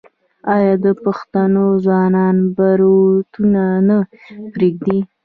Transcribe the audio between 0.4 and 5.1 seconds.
آیا د پښتنو ځوانان بروتونه نه پریږدي؟